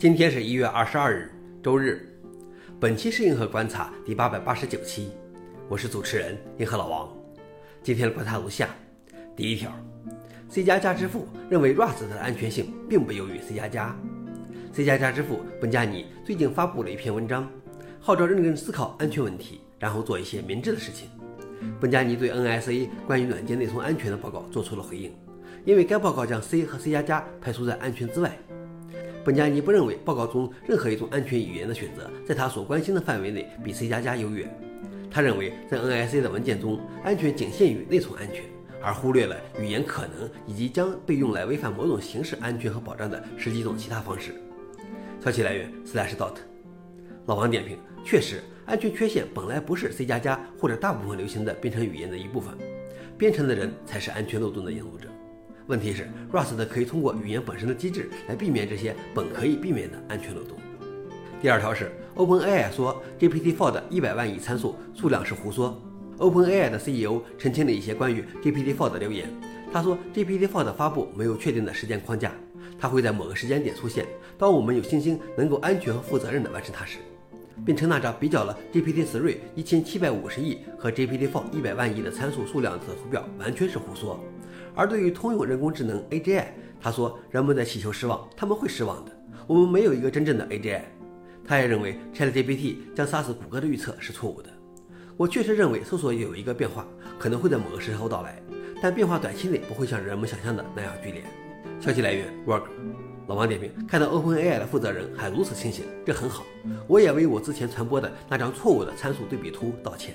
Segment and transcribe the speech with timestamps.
[0.00, 1.28] 今天是一月二十二日，
[1.60, 2.08] 周日。
[2.78, 5.08] 本期是硬核观察第八百八十九期，
[5.68, 7.12] 我是主持人硬核老王。
[7.82, 8.68] 今天的观察如下：
[9.34, 9.72] 第一条
[10.48, 13.96] ，C 加加之父认为 Rust 的安全性并不优于 C 加加。
[14.72, 17.50] C 加加之父本加尼最近发布了一篇文章，
[17.98, 21.08] 号召认真思考安全问题，然后做一些明智的事情。
[21.80, 25.12] 本加尼对 NSA 关于软件内存安全的报告做出了回应，
[25.64, 28.38] 因为该报告将 C 和 C 加加排除在安全之外。
[29.28, 34.48] 本加尼不认为报告中任何一种安全语言的选择在他所关心的范围内比 C 加加优越。
[35.10, 38.42] 他认为在 NSA 的文件中，安全仅限于内存安全，
[38.82, 44.32] 而忽略了语言可能以及将被用来违反某种形式安全和保障的十几种其他方式。
[45.22, 46.36] 消息来源：Slashdot。
[47.26, 52.54] 老王点评：确实，安全缺陷本来不是 C 加加或者大部分流行的编程语言的一部分，
[53.18, 55.06] 编程的人才是安全漏洞的引路者。
[55.68, 60.56] 问题是，Rust 可以通过语言本身的机制来避免这些本可以避免的安全漏洞。
[61.42, 65.78] 第二条是，OpenAI 说 GPT-4 的一百万亿参数数量是胡说。
[66.16, 69.28] OpenAI 的 CEO 澄清了一些关于 GPT-4 的留言。
[69.70, 72.32] 他说，GPT-4 的发布没有确定的时间框架，
[72.80, 74.06] 它会在某个时间点出现，
[74.38, 76.96] 当我们有信心能够安全和负责任地完成它时，
[77.66, 84.18] 并称那张比较了 GPT-3 一千七百五十亿和 GPT-4 一百万亿的参数数量的图表完全是胡说。
[84.74, 86.44] 而对于通用人工智能 AGI，
[86.80, 89.12] 他说人们在祈求失望，他们会失望的。
[89.46, 90.82] 我们没有一个真正的 AGI。
[91.44, 94.50] 他也认为 ChatGPT 将杀死谷歌的预测是错误的。
[95.16, 96.86] 我确实认为搜索有一个变化，
[97.18, 98.40] 可能会在某个时候到来，
[98.82, 101.22] 但变化短期内不会像人们想象的那样剧烈。
[101.80, 102.64] 消息来源：Work。
[103.26, 106.44] 老王点评：看到 OpenAI 的负责人还如此清醒，这很好。
[106.86, 110.14] 我也为我之前传播的那张错误的参数对比图道歉。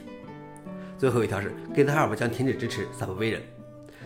[0.98, 3.42] 最后一条是 GitHub 将停止支持 Subversion。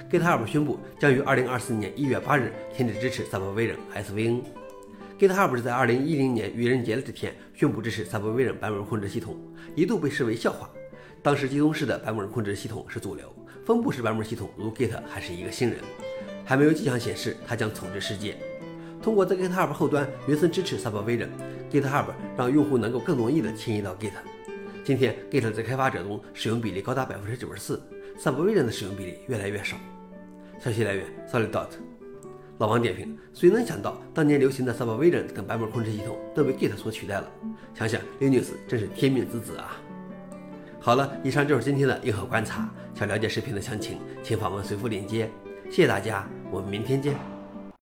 [0.10, 4.42] GitHub 宣布将于2024年1月8日停止支持 Subversion SVN。
[5.20, 9.38] GitHub 是在2010年愚人节的这天宣布支持 Subversion 版本控制系统，
[9.76, 10.70] 一度被视为笑话。
[11.22, 15.80] 当时集中式的版本控制系统是主流，分布式版本系统如 Git 还是一个新人，
[16.46, 18.38] 还没有迹象显示它将统治世界。
[19.02, 22.06] 通过在 GitHub 后端原生支持 Subversion，GitHub
[22.38, 24.14] 让用户能够更容易地迁移到 Git。
[24.86, 27.82] 今天 Git 在开发者中使用比例高达百分之九十四
[28.18, 29.76] ，Subversion 的使用比例越来越少。
[30.60, 31.68] 消息来源：Solid.dot。
[32.60, 37.32] 老王点评：谁能想到当年流行的 Subversion 等版本控制系统都被 Git 所取代了？
[37.76, 39.78] 想想 Linux 真是天命之子啊！
[40.80, 42.68] 好了，以上就是今天的硬核观察。
[42.96, 45.30] 想了解视频的详情，请访问随附链接。
[45.66, 47.37] 谢谢大家，我们明天见。